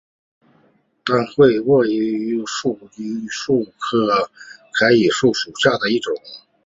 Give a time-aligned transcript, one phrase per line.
[1.05, 3.97] 单穗桤叶树为桤叶树科
[4.79, 6.23] 桤叶树属下的一个种。